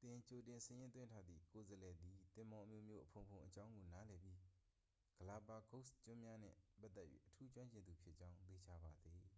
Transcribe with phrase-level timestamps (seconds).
[0.00, 4.38] သင်ကြိုတင်စာရင်းသွင်းထားသည့် ကိုယ်စားလှယ်သည် သင်္ဘောအမျိုးမျိုးအဖုံဖုံအ‌ကြောင်းကို နားလည်ပြီး
[5.18, 9.14] ဂလာပါဂိုစ်ကျွန်းများနှင့် ပတ်သက်၍ အထူးကျွမ်းကျင်သူဖြစ်ကြောင်း သေချာပါစေ။